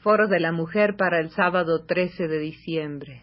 [0.00, 3.22] Foro de la Mujer para el sábado 13 de diciembre.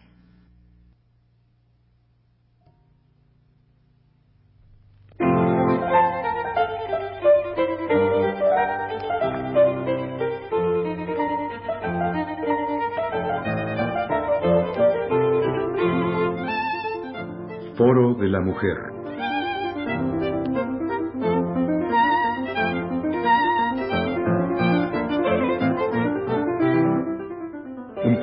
[17.76, 18.95] Foro de la Mujer.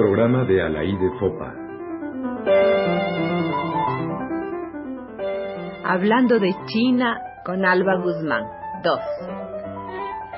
[0.04, 1.56] Programa de Alaide Fopa.
[5.86, 8.44] Hablando de China con Alba Guzmán.
[8.84, 9.00] 2.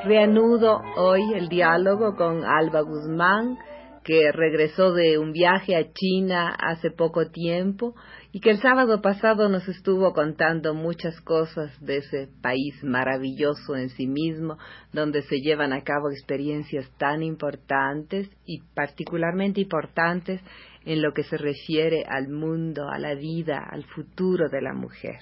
[0.03, 3.57] Reanudo hoy el diálogo con Alba Guzmán,
[4.03, 7.95] que regresó de un viaje a China hace poco tiempo
[8.35, 13.87] y que el sábado pasado nos estuvo contando muchas cosas de ese país maravilloso en
[13.87, 14.57] sí mismo,
[14.91, 20.41] donde se llevan a cabo experiencias tan importantes y particularmente importantes
[20.83, 25.19] en lo que se refiere al mundo, a la vida, al futuro de la mujer.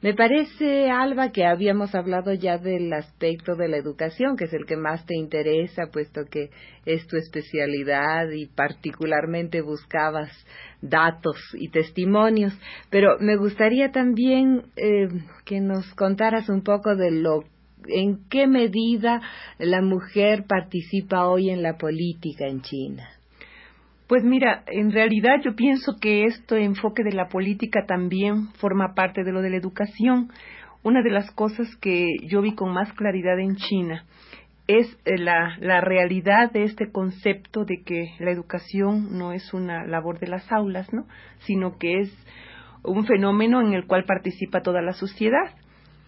[0.00, 4.64] Me parece, Alba, que habíamos hablado ya del aspecto de la educación, que es el
[4.64, 6.50] que más te interesa, puesto que
[6.86, 10.30] es tu especialidad y particularmente buscabas
[10.80, 12.56] datos y testimonios.
[12.90, 15.08] Pero me gustaría también eh,
[15.44, 17.42] que nos contaras un poco de lo
[17.86, 19.20] en qué medida
[19.58, 23.17] la mujer participa hoy en la política en China.
[24.08, 29.22] Pues mira, en realidad yo pienso que este enfoque de la política también forma parte
[29.22, 30.30] de lo de la educación.
[30.82, 34.06] Una de las cosas que yo vi con más claridad en China
[34.66, 40.18] es eh, la, realidad de este concepto de que la educación no es una labor
[40.20, 41.06] de las aulas, ¿no?
[41.40, 42.26] sino que es
[42.84, 45.54] un fenómeno en el cual participa toda la sociedad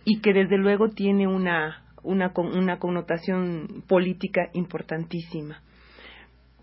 [0.07, 5.61] y que desde luego tiene una, una connotación política importantísima.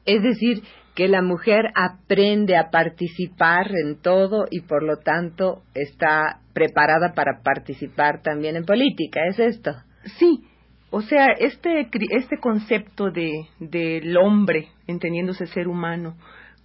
[0.08, 0.64] Es decir,
[0.96, 7.44] que la mujer aprende a participar en todo y por lo tanto está preparada para
[7.44, 9.76] participar también en política, ¿es esto?
[10.18, 10.40] Sí,
[10.90, 16.18] o sea, este, este concepto de, del hombre, entendiéndose ser humano,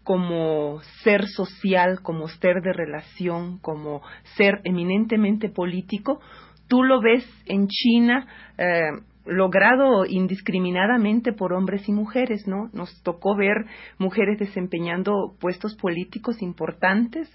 [0.04, 4.02] como ser social, como ser de relación, como
[4.36, 6.20] ser eminentemente político,
[6.68, 8.92] tú lo ves en China eh,
[9.24, 12.70] logrado indiscriminadamente por hombres y mujeres, ¿no?
[12.72, 13.66] Nos tocó ver
[13.98, 17.28] mujeres desempeñando puestos políticos importantes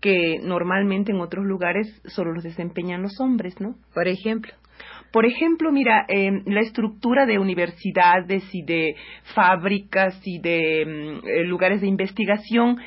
[0.00, 3.76] que normalmente en otros lugares solo los desempeñan los hombres, ¿no?
[3.94, 4.52] Por ejemplo.
[5.12, 8.94] Por ejemplo, mira, eh, la estructura de universidades y de
[9.34, 12.78] fábricas y de mm, eh, lugares de investigación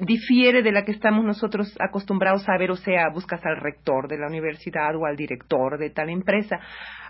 [0.00, 4.18] difiere de la que estamos nosotros acostumbrados a ver, o sea, buscas al rector de
[4.18, 6.58] la universidad o al director de tal empresa.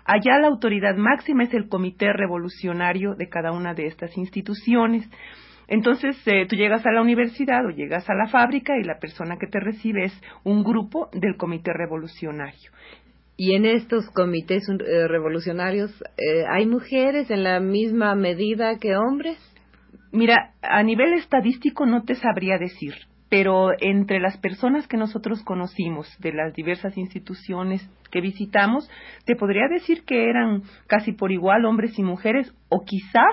[0.05, 5.09] Allá la autoridad máxima es el comité revolucionario de cada una de estas instituciones.
[5.67, 9.37] Entonces, eh, tú llegas a la universidad o llegas a la fábrica y la persona
[9.37, 12.71] que te recibe es un grupo del comité revolucionario.
[13.37, 19.37] ¿Y en estos comités eh, revolucionarios eh, hay mujeres en la misma medida que hombres?
[20.11, 22.93] Mira, a nivel estadístico no te sabría decir,
[23.29, 28.89] pero entre las personas que nosotros conocimos de las diversas instituciones que visitamos,
[29.25, 33.23] te podría decir que eran casi por igual hombres y mujeres, o quizá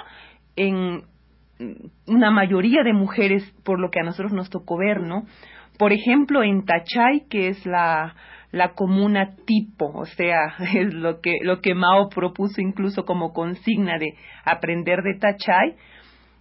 [0.57, 1.03] en
[2.07, 5.25] una mayoría de mujeres por lo que a nosotros nos tocó ver, ¿no?
[5.79, 8.15] Por ejemplo, en Tachay, que es la,
[8.53, 13.99] la comuna tipo, o sea, es lo que, lo que Mao propuso incluso como consigna
[13.99, 15.77] de aprender de Tachay,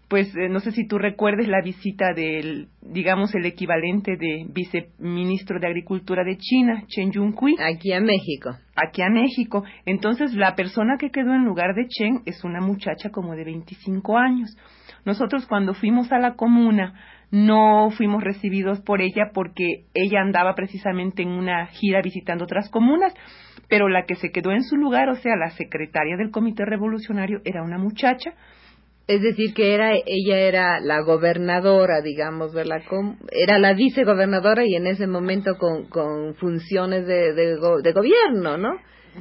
[0.07, 5.59] pues eh, no sé si tú recuerdes la visita del, digamos, el equivalente de viceministro
[5.59, 7.55] de Agricultura de China, Chen Yunhui.
[7.59, 8.55] Aquí a México.
[8.75, 9.63] Aquí a México.
[9.85, 14.17] Entonces, la persona que quedó en lugar de Chen es una muchacha como de 25
[14.17, 14.55] años.
[15.05, 16.93] Nosotros cuando fuimos a la comuna
[17.31, 23.13] no fuimos recibidos por ella porque ella andaba precisamente en una gira visitando otras comunas,
[23.67, 27.41] pero la que se quedó en su lugar, o sea, la secretaria del Comité Revolucionario,
[27.43, 28.33] era una muchacha
[29.07, 32.63] es decir, que era ella era la gobernadora, digamos, de
[33.31, 38.69] era la vicegobernadora y en ese momento con, con funciones de, de, gobierno, ¿no?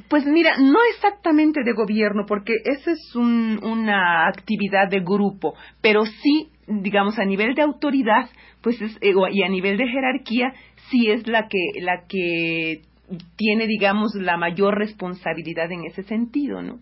[0.08, 6.04] Pues mira, no exactamente de gobierno, porque esa es un, una actividad de grupo, pero
[6.06, 8.28] sí, digamos, a nivel de autoridad,
[8.62, 10.52] pues es, eh, y a nivel de jerarquía,
[10.90, 12.80] sí es la que, la que
[13.36, 16.80] tiene, digamos, la mayor responsabilidad en ese sentido, ¿no?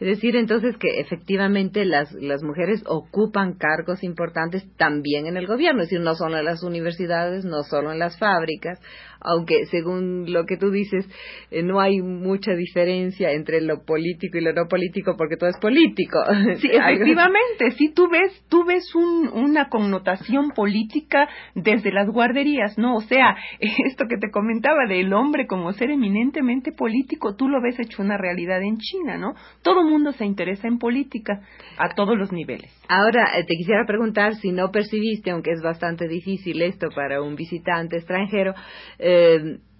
[0.00, 5.82] Es decir, entonces que efectivamente las, las mujeres ocupan cargos importantes también en el gobierno,
[5.82, 8.80] es decir, no solo en las universidades, no solo en las fábricas,
[9.24, 11.08] aunque según lo que tú dices,
[11.50, 15.58] eh, no hay mucha diferencia entre lo político y lo no político porque todo es
[15.58, 16.18] político.
[16.60, 22.96] Sí, efectivamente, sí, tú ves, tú ves un, una connotación política desde las guarderías, ¿no?
[22.96, 27.78] O sea, esto que te comentaba del hombre como ser eminentemente político, tú lo ves
[27.80, 29.34] hecho una realidad en China, ¿no?
[29.62, 31.40] Todo el mundo se interesa en política
[31.78, 32.70] a todos los niveles.
[32.88, 37.34] Ahora, eh, te quisiera preguntar si no percibiste, aunque es bastante difícil esto para un
[37.34, 38.54] visitante extranjero,
[38.98, 39.13] eh,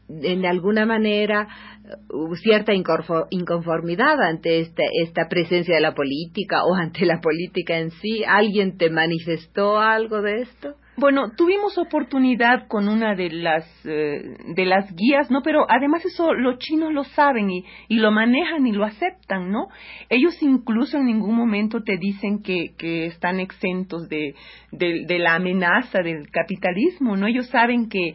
[0.09, 1.49] en alguna manera
[2.43, 8.23] cierta inconformidad ante esta, esta presencia de la política o ante la política en sí.
[8.27, 10.75] ¿Alguien te manifestó algo de esto?
[10.97, 15.43] Bueno, tuvimos oportunidad con una de las eh, de las guías, ¿no?
[15.43, 19.67] Pero además eso los chinos lo saben y, y lo manejan y lo aceptan, ¿no?
[20.09, 24.37] Ellos incluso en ningún momento te dicen que, que están exentos de,
[24.71, 27.27] de, de la amenaza del capitalismo, ¿no?
[27.27, 28.15] Ellos saben que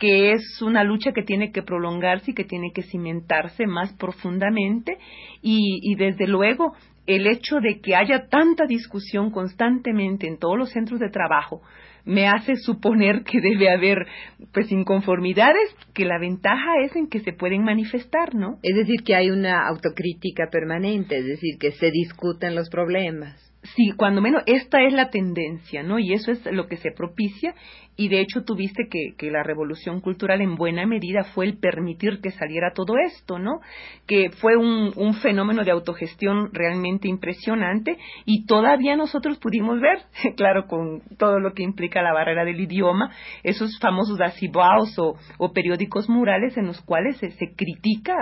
[0.00, 4.98] que es una lucha que tiene que prolongarse y que tiene que cimentarse más profundamente
[5.42, 6.74] y, y desde luego
[7.06, 11.62] el hecho de que haya tanta discusión constantemente en todos los centros de trabajo
[12.04, 14.06] me hace suponer que debe haber
[14.52, 18.58] pues inconformidades que la ventaja es en que se pueden manifestar, ¿no?
[18.62, 23.50] Es decir, que hay una autocrítica permanente, es decir, que se discuten los problemas.
[23.76, 25.98] Sí, cuando menos esta es la tendencia, ¿no?
[25.98, 27.54] Y eso es lo que se propicia
[28.00, 32.22] y de hecho tuviste que, que la revolución cultural en buena medida fue el permitir
[32.22, 33.60] que saliera todo esto, ¿no?
[34.06, 39.98] Que fue un, fenómeno de autogestión realmente impresionante y todavía nosotros pudimos ver,
[40.36, 43.10] claro, con todo lo que implica la barrera del idioma,
[43.42, 48.14] esos famosos asibaos o, o periódicos murales en los cuales se, se critica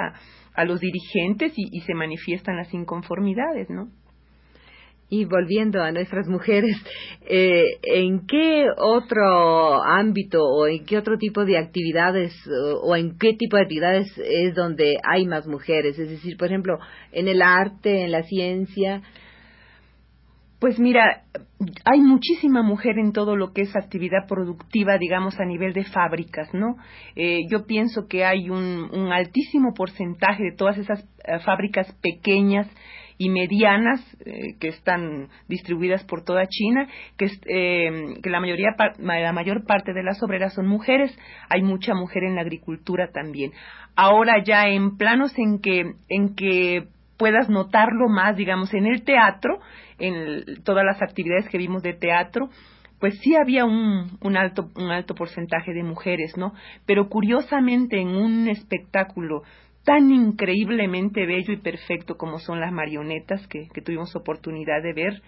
[0.54, 3.90] a, los dirigentes y, y se manifiestan las inconformidades, ¿no?
[5.10, 6.76] Y volviendo a nuestras mujeres,
[7.26, 12.34] eh, ¿en qué otro ámbito o en qué otro tipo de actividades
[12.82, 15.98] o, en qué tipo de actividades es donde hay más mujeres?
[15.98, 16.78] Es decir, por ejemplo,
[17.12, 19.02] en el arte, en la ciencia.
[20.60, 21.22] Pues mira,
[21.84, 26.52] hay muchísima mujer en todo lo que es actividad productiva, digamos, a nivel de fábricas,
[26.52, 26.76] ¿no?
[27.14, 32.68] Eh, yo pienso que hay un, altísimo porcentaje de todas esas eh, fábricas pequeñas
[33.18, 39.64] y medianas eh, que están distribuidas por toda China, que, eh, la, mayoría, la mayor
[39.66, 41.16] parte de las obreras son mujeres.
[41.48, 43.52] Hay mucha mujer en la agricultura también.
[43.96, 46.86] Ahora ya en planos en que, en que
[47.18, 49.58] puedas notarlo más, digamos, en el teatro,
[49.98, 52.48] en todas las actividades que vimos de teatro,
[53.00, 56.52] pues sí había un, un, alto, un alto porcentaje de mujeres, ¿no?
[56.86, 59.42] Pero curiosamente en un espectáculo
[59.88, 65.22] tan increíblemente bello y perfecto como son las marionetas que, tuvimos oportunidad de ver,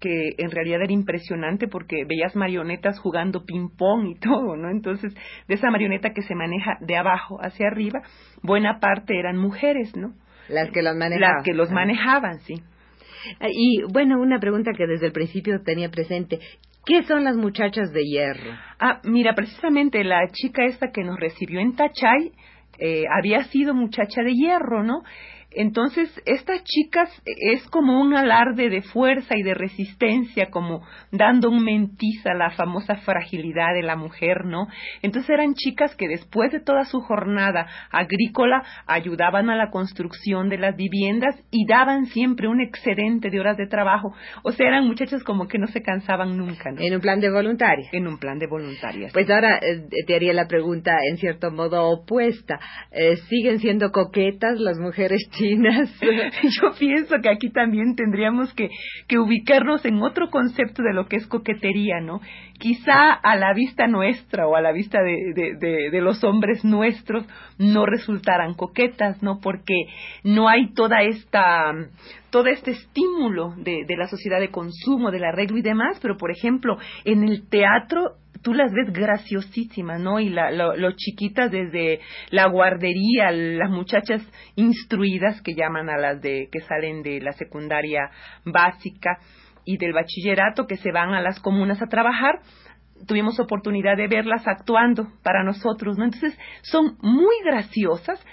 [0.00, 4.70] que en realidad era impresionante porque veías marionetas jugando ping-pong y todo, ¿no?
[4.70, 5.14] Entonces,
[5.46, 8.00] de esa marioneta que se maneja de abajo hacia arriba,
[8.42, 10.14] buena parte eran mujeres, ¿no?
[10.48, 11.34] Las que los manejaban.
[11.34, 12.54] Las que los manejaban, sí.
[13.42, 16.38] Y bueno, una pregunta que desde el principio tenía presente.
[16.86, 18.52] ¿Qué son las muchachas de hierro?
[18.80, 22.32] Ah, mira, precisamente la chica esta que nos recibió en Tachay
[22.78, 25.02] eh, había sido muchacha de hierro, ¿no?
[25.50, 31.64] Entonces, estas chicas es como un alarde de fuerza y de resistencia, como dando un
[31.64, 34.68] mentiz a la famosa fragilidad de la mujer, ¿no?
[35.00, 40.58] Entonces eran chicas que después de toda su jornada agrícola ayudaban a la construcción de
[40.58, 44.14] las viviendas y daban siempre un excedente de horas de trabajo.
[44.42, 46.80] O sea, eran muchachas como que no se cansaban nunca, ¿no?
[46.82, 47.88] En un plan de voluntaria.
[47.92, 49.08] En un plan de voluntaria.
[49.14, 52.60] Pues ahora eh, te haría la pregunta en cierto modo opuesta.
[52.90, 55.26] Eh, ¿Siguen siendo coquetas las mujeres
[56.60, 58.70] Yo pienso que aquí también tendríamos que,
[59.06, 62.20] que ubicarnos en otro concepto de lo que es coquetería, ¿no?
[62.58, 67.24] Quizá a la vista nuestra o a la vista de, de, de, los hombres nuestros
[67.58, 69.38] no resultaran coquetas, ¿no?
[69.40, 69.74] Porque
[70.24, 71.72] no hay toda esta
[72.30, 76.30] todo este estímulo de, de la sociedad de consumo, del arreglo y demás, pero por
[76.30, 80.20] ejemplo, en el teatro tú las ves graciosísimas, ¿no?
[80.20, 84.22] Y la, lo, chiquitas desde la guardería, las muchachas
[84.56, 88.10] instruidas que llaman a las de que salen de la secundaria
[88.44, 89.18] básica
[89.64, 92.40] y del bachillerato que se van a las comunas a trabajar,
[93.06, 96.04] tuvimos oportunidad de verlas actuando para nosotros, ¿no?
[96.04, 98.24] Entonces son muy graciosas.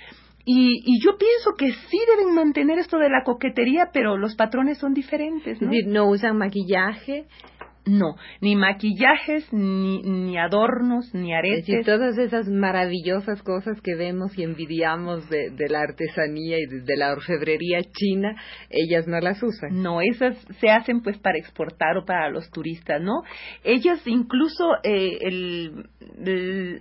[0.48, 4.78] Y, y, yo pienso que sí deben mantener esto de la coquetería, pero los patrones
[4.78, 5.60] son diferentes.
[5.60, 5.72] ¿no?
[5.88, 7.26] No usan maquillaje,
[7.86, 11.70] No, ni maquillajes, ni, ni adornos, ni aretes.
[11.70, 16.98] Y todas esas maravillosas cosas que vemos y envidiamos de, de la artesanía y de,
[16.98, 18.36] la orfebrería china,
[18.72, 19.84] ellas no las usan.
[19.84, 23.22] No, esas se hacen pues para exportar o para los turistas, ¿no?
[23.64, 25.90] Ellas incluso eh, el,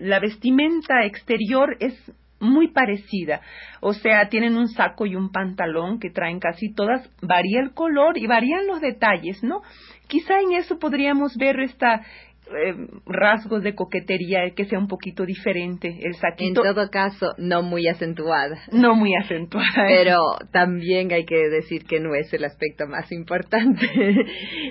[0.00, 1.94] la vestimenta exterior es
[2.40, 3.40] muy parecida.
[3.80, 8.18] O sea, tienen un saco y un pantalón que traen casi todas, varía el color
[8.18, 9.62] y varían los detalles, ¿no?
[10.08, 12.02] Quizá en eso podríamos ver esta
[12.46, 12.74] eh,
[13.06, 16.62] rasgos de coquetería que sea un poquito diferente el saquito.
[16.62, 18.58] En todo caso no muy acentuada.
[18.70, 20.18] No muy acentuada pero
[20.52, 23.86] también hay que decir que no es el aspecto más importante.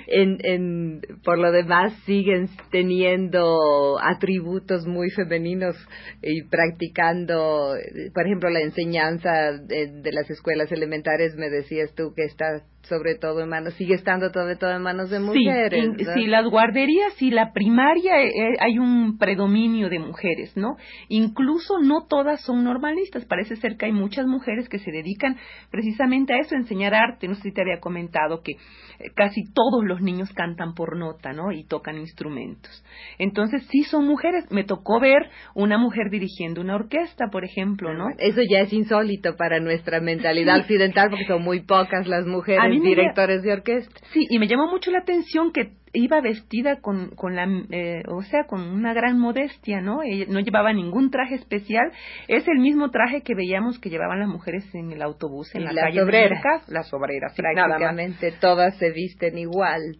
[0.06, 5.74] En, en por lo demás siguen teniendo atributos muy femeninos
[6.22, 7.74] y practicando
[8.12, 13.14] por ejemplo la enseñanza de, de las escuelas elementares me decías tú que está sobre
[13.16, 15.90] todo en manos, sigue estando sobre todo en manos de mujeres.
[16.14, 20.76] Sí, las guarderías y la primaria eh, eh, hay un predominio de mujeres, ¿no?
[21.08, 25.36] Incluso no todas son normalistas, parece ser que hay muchas mujeres que se dedican
[25.70, 27.28] precisamente a eso, a enseñar arte.
[27.28, 31.32] No sé si te había comentado que eh, casi todos los niños cantan por nota,
[31.32, 31.52] ¿no?
[31.52, 32.84] Y tocan instrumentos.
[33.18, 34.44] Entonces, sí son mujeres.
[34.50, 38.08] Me tocó ver una mujer dirigiendo una orquesta, por ejemplo, ¿no?
[38.18, 43.42] Eso ya es insólito para nuestra mentalidad occidental porque son muy pocas las mujeres directores
[43.42, 44.00] de orquesta.
[44.12, 48.22] Sí, y me llamó mucho la atención que iba vestida con, con la, eh, o
[48.22, 50.00] sea, con una gran modestia, ¿no?
[50.28, 51.92] no llevaba ningún traje especial.
[52.28, 55.72] Es el mismo traje que veíamos que llevaban las mujeres en el autobús, en la,
[55.72, 56.40] calle obrera.
[56.68, 57.34] las obreras.
[57.36, 59.98] Prácticamente todas se visten igual.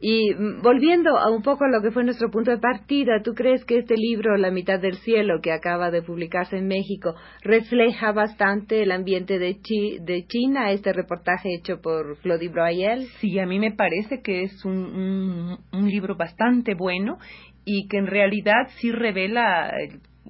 [0.00, 3.34] Y mm, volviendo a un poco a lo que fue nuestro punto de partida, ¿tú
[3.34, 8.12] crees que este libro, La mitad del cielo, que acaba de publicarse en México, refleja
[8.12, 9.58] bastante el ambiente de,
[10.00, 13.06] de China, este reportaje hecho por Claudie Broyel?
[13.20, 17.18] Sí, a mí me parece que es un, un, libro bastante bueno
[17.64, 19.72] y que en realidad sí revela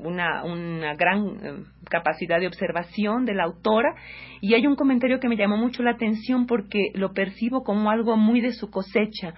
[0.02, 3.94] una, una gran eh, capacidad de observación de la autora
[4.40, 8.16] y hay un comentario que me llamó mucho la atención porque lo percibo como algo
[8.16, 9.34] muy de su cosecha.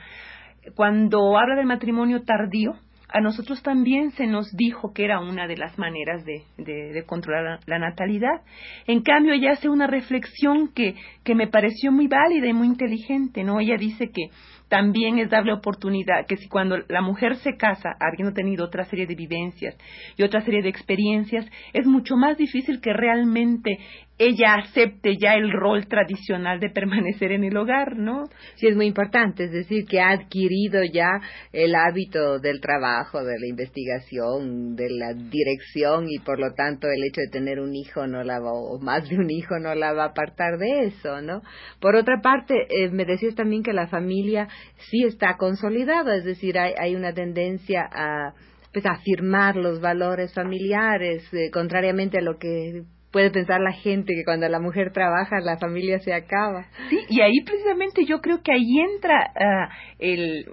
[0.74, 2.74] Cuando habla del matrimonio tardío,
[3.12, 7.60] a nosotros también se nos dijo que era una de las maneras de, de, controlar
[7.66, 8.40] la, natalidad.
[8.86, 13.44] En cambio, ella hace una reflexión que, que me pareció muy válida y muy inteligente,
[13.44, 13.60] ¿no?
[13.60, 14.30] Ella dice que
[14.72, 19.06] también es darle oportunidad, que si cuando la mujer se casa, habiendo tenido otra serie
[19.06, 19.76] de vivencias
[20.16, 23.78] y otra serie de experiencias, es mucho más difícil que realmente
[24.18, 28.24] ella acepte ya el rol tradicional de permanecer en el hogar, ¿no?
[28.54, 31.20] Sí, es muy importante, es decir, que ha adquirido ya
[31.52, 37.02] el hábito del trabajo, de la investigación, de la dirección y por lo tanto el
[37.04, 39.92] hecho de tener un hijo no la va, o más de un hijo no la
[39.92, 41.42] va a apartar de eso, ¿no?
[41.80, 44.46] Por otra parte, eh, me decías también que la familia
[44.90, 48.34] sí está consolidada, es decir, hay, hay una tendencia a
[48.72, 54.24] pues afirmar los valores familiares, eh, contrariamente a lo que puede pensar la gente que
[54.24, 56.64] cuando la mujer trabaja la familia se acaba.
[56.88, 60.46] Sí, y ahí precisamente yo creo que ahí entra ah, el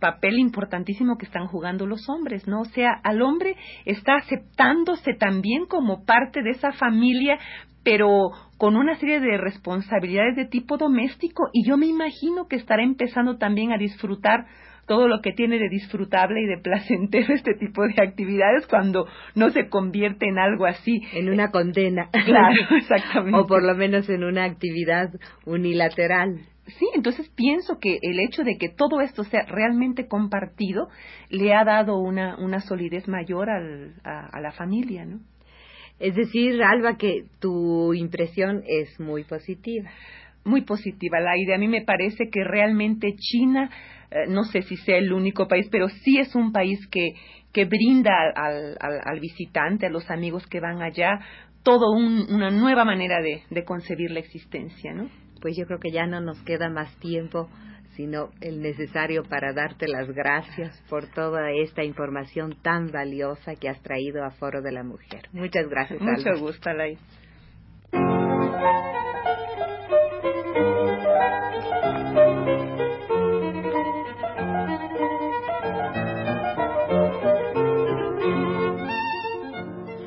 [0.00, 2.60] papel importantísimo que están jugando los hombres, ¿no?
[2.60, 7.38] O sea, al hombre está aceptándose también como parte de esa familia,
[7.88, 12.82] pero con una serie de responsabilidades de tipo doméstico y yo me imagino que estará
[12.82, 14.44] empezando también a disfrutar
[14.86, 19.48] todo lo que tiene de disfrutable y de placentero este tipo de actividades cuando no
[19.48, 21.00] se convierte en algo así.
[21.14, 22.10] En una condena.
[22.26, 23.38] Claro, exactamente.
[23.38, 25.08] o por lo menos en una actividad
[25.46, 26.40] unilateral.
[26.66, 30.88] Sí, entonces pienso que el hecho de que todo esto sea realmente compartido
[31.30, 35.20] le ha dado una, una solidez mayor al, a, la familia, ¿no?
[36.00, 39.90] Es decir, Alba, que tu impresión es muy positiva.
[40.44, 41.56] Muy positiva, la idea.
[41.56, 43.70] A mí me parece que realmente China
[44.10, 47.14] eh, no sé si sea el único país, pero sí es un país que,
[47.52, 51.20] que brinda al, al, visitante, a los amigos que van allá,
[51.62, 55.10] todo una nueva manera de, de concebir la existencia, ¿no?
[55.40, 57.48] Pues yo creo que ya no nos queda más tiempo
[57.98, 63.82] sino el necesario para darte las gracias por toda esta información tan valiosa que has
[63.82, 65.22] traído a Foro de la Mujer.
[65.32, 66.00] Muchas gracias.
[66.00, 66.96] Mucho gusto, Alay.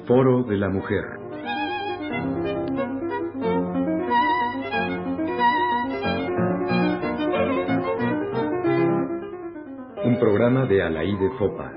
[0.08, 1.21] Foro de la Mujer.
[10.22, 11.74] Programa de Alaí de Fopa.